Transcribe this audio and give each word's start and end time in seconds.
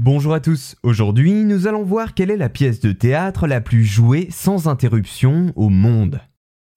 Bonjour 0.00 0.32
à 0.32 0.38
tous, 0.38 0.76
aujourd'hui 0.84 1.42
nous 1.42 1.66
allons 1.66 1.82
voir 1.82 2.14
quelle 2.14 2.30
est 2.30 2.36
la 2.36 2.48
pièce 2.48 2.78
de 2.78 2.92
théâtre 2.92 3.48
la 3.48 3.60
plus 3.60 3.84
jouée 3.84 4.28
sans 4.30 4.68
interruption 4.68 5.52
au 5.56 5.70
monde. 5.70 6.20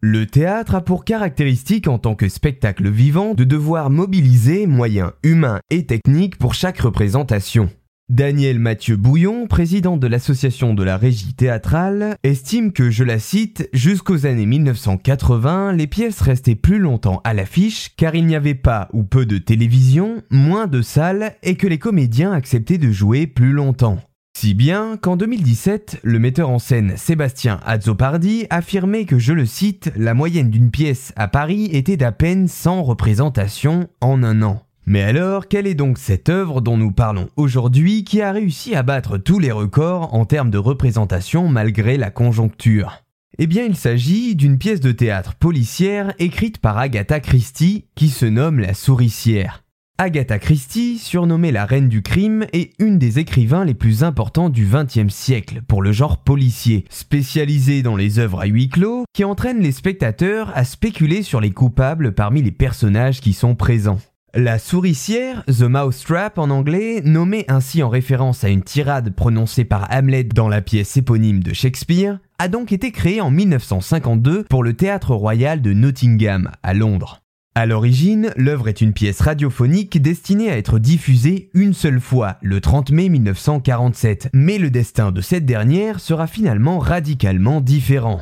Le 0.01 0.25
théâtre 0.25 0.73
a 0.73 0.81
pour 0.81 1.05
caractéristique 1.05 1.87
en 1.87 1.99
tant 1.99 2.15
que 2.15 2.27
spectacle 2.29 2.89
vivant 2.89 3.35
de 3.35 3.43
devoir 3.43 3.91
mobiliser 3.91 4.65
moyens 4.65 5.11
humains 5.21 5.59
et 5.69 5.85
techniques 5.85 6.39
pour 6.39 6.55
chaque 6.55 6.79
représentation. 6.79 7.69
Daniel 8.11 8.59
Mathieu 8.59 8.97
Bouillon, 8.97 9.47
président 9.47 9.95
de 9.95 10.05
l'association 10.05 10.73
de 10.73 10.83
la 10.83 10.97
régie 10.97 11.33
théâtrale, 11.33 12.17
estime 12.23 12.73
que, 12.73 12.89
je 12.89 13.05
la 13.05 13.19
cite, 13.19 13.69
jusqu'aux 13.71 14.25
années 14.25 14.45
1980, 14.45 15.71
les 15.71 15.87
pièces 15.87 16.19
restaient 16.19 16.55
plus 16.55 16.77
longtemps 16.77 17.21
à 17.23 17.33
l'affiche 17.33 17.95
car 17.95 18.13
il 18.13 18.25
n'y 18.25 18.35
avait 18.35 18.53
pas 18.53 18.89
ou 18.91 19.03
peu 19.03 19.25
de 19.25 19.37
télévision, 19.37 20.23
moins 20.29 20.67
de 20.67 20.81
salles 20.81 21.35
et 21.41 21.55
que 21.55 21.67
les 21.67 21.79
comédiens 21.79 22.33
acceptaient 22.33 22.77
de 22.77 22.91
jouer 22.91 23.27
plus 23.27 23.53
longtemps. 23.53 23.99
Si 24.37 24.55
bien 24.55 24.97
qu'en 24.97 25.15
2017, 25.15 26.01
le 26.03 26.19
metteur 26.19 26.49
en 26.49 26.59
scène 26.59 26.95
Sébastien 26.97 27.61
Azzopardi 27.65 28.45
affirmait 28.49 29.05
que, 29.05 29.19
je 29.19 29.31
le 29.31 29.45
cite, 29.45 29.89
la 29.95 30.13
moyenne 30.13 30.49
d'une 30.49 30.69
pièce 30.69 31.13
à 31.15 31.29
Paris 31.29 31.69
était 31.71 31.95
d'à 31.95 32.11
peine 32.11 32.49
100 32.49 32.83
représentations 32.83 33.87
en 34.01 34.21
un 34.21 34.41
an. 34.41 34.65
Mais 34.85 35.03
alors, 35.03 35.47
quelle 35.47 35.67
est 35.67 35.75
donc 35.75 35.97
cette 35.97 36.29
œuvre 36.29 36.59
dont 36.59 36.77
nous 36.77 36.91
parlons 36.91 37.29
aujourd'hui 37.35 38.03
qui 38.03 38.21
a 38.21 38.31
réussi 38.31 38.75
à 38.75 38.83
battre 38.83 39.17
tous 39.17 39.39
les 39.39 39.51
records 39.51 40.13
en 40.13 40.25
termes 40.25 40.49
de 40.49 40.57
représentation 40.57 41.47
malgré 41.47 41.97
la 41.97 42.09
conjoncture? 42.09 43.03
Eh 43.37 43.47
bien, 43.47 43.63
il 43.63 43.75
s'agit 43.75 44.35
d'une 44.35 44.57
pièce 44.57 44.81
de 44.81 44.91
théâtre 44.91 45.35
policière 45.35 46.13
écrite 46.19 46.57
par 46.57 46.77
Agatha 46.77 47.19
Christie 47.19 47.85
qui 47.95 48.09
se 48.09 48.25
nomme 48.25 48.59
La 48.59 48.73
souricière. 48.73 49.63
Agatha 49.97 50.39
Christie, 50.39 50.97
surnommée 50.97 51.51
la 51.51 51.65
reine 51.65 51.87
du 51.87 52.01
crime, 52.01 52.47
est 52.53 52.73
une 52.79 52.97
des 52.97 53.19
écrivains 53.19 53.65
les 53.65 53.75
plus 53.75 54.03
importants 54.03 54.49
du 54.49 54.65
XXe 54.65 55.13
siècle 55.13 55.61
pour 55.67 55.83
le 55.83 55.91
genre 55.91 56.23
policier, 56.23 56.85
spécialisée 56.89 57.83
dans 57.83 57.95
les 57.95 58.17
œuvres 58.17 58.41
à 58.41 58.47
huis 58.47 58.67
clos 58.67 59.05
qui 59.13 59.23
entraînent 59.23 59.61
les 59.61 59.71
spectateurs 59.71 60.51
à 60.55 60.63
spéculer 60.63 61.21
sur 61.21 61.39
les 61.39 61.51
coupables 61.51 62.15
parmi 62.15 62.41
les 62.41 62.51
personnages 62.51 63.21
qui 63.21 63.33
sont 63.33 63.53
présents. 63.53 63.99
La 64.33 64.59
souricière, 64.59 65.43
The 65.47 65.63
Mousetrap 65.63 66.37
en 66.37 66.51
anglais, 66.51 67.01
nommée 67.03 67.43
ainsi 67.49 67.83
en 67.83 67.89
référence 67.89 68.45
à 68.45 68.49
une 68.49 68.63
tirade 68.63 69.13
prononcée 69.13 69.65
par 69.65 69.89
Hamlet 69.91 70.23
dans 70.23 70.47
la 70.47 70.61
pièce 70.61 70.95
éponyme 70.95 71.43
de 71.43 71.51
Shakespeare, 71.51 72.17
a 72.39 72.47
donc 72.47 72.71
été 72.71 72.93
créée 72.93 73.19
en 73.19 73.29
1952 73.29 74.45
pour 74.45 74.63
le 74.63 74.73
Théâtre 74.73 75.13
Royal 75.15 75.61
de 75.61 75.73
Nottingham, 75.73 76.49
à 76.63 76.73
Londres. 76.73 77.19
À 77.55 77.65
l'origine, 77.65 78.31
l'œuvre 78.37 78.69
est 78.69 78.79
une 78.79 78.93
pièce 78.93 79.19
radiophonique 79.19 80.01
destinée 80.01 80.49
à 80.49 80.57
être 80.57 80.79
diffusée 80.79 81.49
une 81.53 81.73
seule 81.73 81.99
fois, 81.99 82.37
le 82.41 82.61
30 82.61 82.91
mai 82.91 83.09
1947, 83.09 84.29
mais 84.33 84.57
le 84.59 84.71
destin 84.71 85.11
de 85.11 85.19
cette 85.19 85.45
dernière 85.45 85.99
sera 85.99 86.27
finalement 86.27 86.79
radicalement 86.79 87.59
différent. 87.59 88.21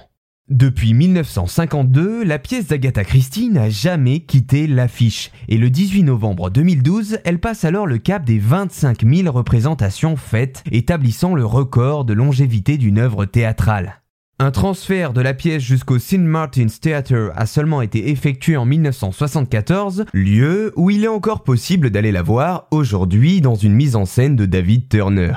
Depuis 0.50 0.96
1952, 0.96 2.24
la 2.24 2.40
pièce 2.40 2.66
d'Agatha 2.66 3.04
Christie 3.04 3.50
n'a 3.50 3.70
jamais 3.70 4.22
quitté 4.22 4.66
l'affiche, 4.66 5.30
et 5.48 5.58
le 5.58 5.70
18 5.70 6.02
novembre 6.02 6.50
2012, 6.50 7.20
elle 7.24 7.40
passe 7.40 7.66
alors 7.66 7.86
le 7.86 8.00
cap 8.00 8.26
des 8.26 8.40
25 8.40 9.06
000 9.06 9.32
représentations 9.32 10.16
faites, 10.16 10.64
établissant 10.72 11.36
le 11.36 11.46
record 11.46 12.04
de 12.04 12.14
longévité 12.14 12.78
d'une 12.80 12.98
œuvre 12.98 13.26
théâtrale. 13.26 14.02
Un 14.40 14.50
transfert 14.50 15.14
de 15.14 15.22
la 15.22 15.36
pièce 15.36 15.62
jusqu'au 15.62 16.00
St. 16.00 16.18
Martin's 16.18 16.80
Theatre 16.80 17.32
a 17.36 17.46
seulement 17.46 17.84
été 17.84 18.10
effectué 18.10 18.58
en 18.58 18.66
1974, 18.66 20.06
lieu 20.14 20.74
où 20.76 20.90
il 20.90 21.04
est 21.04 21.10
encore 21.10 21.44
possible 21.44 21.92
d'aller 21.92 22.12
la 22.12 22.24
voir 22.24 22.66
aujourd'hui 22.72 23.42
dans 23.42 23.54
une 23.54 23.74
mise 23.74 23.96
en 23.96 24.06
scène 24.06 24.36
de 24.36 24.48
David 24.48 24.90
Turner. 24.90 25.34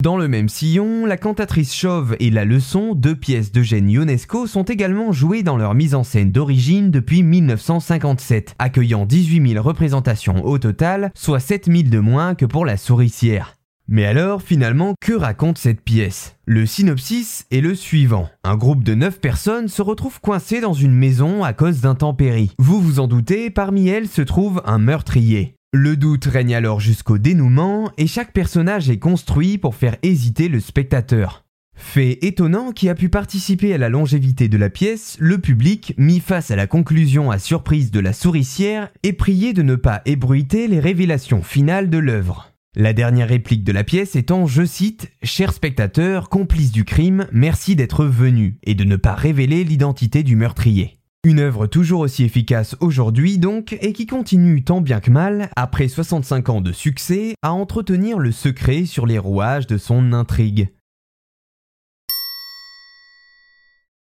Dans 0.00 0.16
le 0.16 0.28
même 0.28 0.48
sillon, 0.48 1.04
la 1.04 1.18
cantatrice 1.18 1.74
chauve 1.74 2.16
et 2.20 2.30
la 2.30 2.46
leçon, 2.46 2.94
deux 2.94 3.14
pièces 3.14 3.52
d'Eugène 3.52 3.90
Ionesco, 3.90 4.46
sont 4.46 4.62
également 4.62 5.12
jouées 5.12 5.42
dans 5.42 5.58
leur 5.58 5.74
mise 5.74 5.94
en 5.94 6.04
scène 6.04 6.32
d'origine 6.32 6.90
depuis 6.90 7.22
1957, 7.22 8.54
accueillant 8.58 9.04
18 9.04 9.52
000 9.52 9.62
représentations 9.62 10.42
au 10.46 10.56
total, 10.56 11.12
soit 11.14 11.38
7 11.38 11.66
000 11.66 11.82
de 11.90 11.98
moins 11.98 12.34
que 12.34 12.46
pour 12.46 12.64
la 12.64 12.78
souricière. 12.78 13.56
Mais 13.88 14.06
alors, 14.06 14.40
finalement, 14.40 14.94
que 15.02 15.12
raconte 15.12 15.58
cette 15.58 15.82
pièce? 15.82 16.36
Le 16.46 16.64
synopsis 16.64 17.44
est 17.50 17.60
le 17.60 17.74
suivant. 17.74 18.30
Un 18.42 18.56
groupe 18.56 18.84
de 18.84 18.94
9 18.94 19.20
personnes 19.20 19.68
se 19.68 19.82
retrouve 19.82 20.18
coincé 20.22 20.62
dans 20.62 20.72
une 20.72 20.94
maison 20.94 21.44
à 21.44 21.52
cause 21.52 21.82
d'intempéries. 21.82 22.52
Vous 22.58 22.80
vous 22.80 23.00
en 23.00 23.06
doutez, 23.06 23.50
parmi 23.50 23.88
elles 23.88 24.08
se 24.08 24.22
trouve 24.22 24.62
un 24.64 24.78
meurtrier. 24.78 25.56
Le 25.72 25.96
doute 25.96 26.24
règne 26.24 26.56
alors 26.56 26.80
jusqu'au 26.80 27.18
dénouement 27.18 27.92
et 27.96 28.08
chaque 28.08 28.32
personnage 28.32 28.90
est 28.90 28.98
construit 28.98 29.56
pour 29.56 29.76
faire 29.76 29.96
hésiter 30.02 30.48
le 30.48 30.58
spectateur. 30.58 31.44
Fait 31.76 32.18
étonnant 32.22 32.72
qui 32.72 32.88
a 32.88 32.96
pu 32.96 33.08
participer 33.08 33.72
à 33.72 33.78
la 33.78 33.88
longévité 33.88 34.48
de 34.48 34.58
la 34.58 34.68
pièce, 34.68 35.16
le 35.20 35.38
public, 35.38 35.94
mis 35.96 36.18
face 36.18 36.50
à 36.50 36.56
la 36.56 36.66
conclusion 36.66 37.30
à 37.30 37.38
surprise 37.38 37.92
de 37.92 38.00
la 38.00 38.12
souricière, 38.12 38.90
est 39.04 39.12
prié 39.12 39.52
de 39.52 39.62
ne 39.62 39.76
pas 39.76 40.02
ébruiter 40.06 40.66
les 40.66 40.80
révélations 40.80 41.40
finales 41.40 41.88
de 41.88 41.98
l'œuvre. 41.98 42.52
La 42.74 42.92
dernière 42.92 43.28
réplique 43.28 43.62
de 43.62 43.72
la 43.72 43.84
pièce 43.84 44.16
étant, 44.16 44.46
je 44.46 44.64
cite, 44.64 45.12
Chers 45.22 45.52
spectateurs, 45.52 46.30
complices 46.30 46.72
du 46.72 46.84
crime, 46.84 47.28
merci 47.30 47.76
d'être 47.76 48.04
venus 48.04 48.54
et 48.64 48.74
de 48.74 48.82
ne 48.82 48.96
pas 48.96 49.14
révéler 49.14 49.62
l'identité 49.62 50.24
du 50.24 50.34
meurtrier. 50.34 50.99
Une 51.22 51.40
œuvre 51.40 51.66
toujours 51.66 52.00
aussi 52.00 52.24
efficace 52.24 52.76
aujourd'hui 52.80 53.36
donc, 53.36 53.76
et 53.82 53.92
qui 53.92 54.06
continue 54.06 54.64
tant 54.64 54.80
bien 54.80 55.00
que 55.00 55.10
mal, 55.10 55.50
après 55.54 55.86
65 55.86 56.48
ans 56.48 56.60
de 56.62 56.72
succès, 56.72 57.34
à 57.42 57.52
entretenir 57.52 58.18
le 58.18 58.32
secret 58.32 58.86
sur 58.86 59.04
les 59.04 59.18
rouages 59.18 59.66
de 59.66 59.76
son 59.76 60.14
intrigue. 60.14 60.70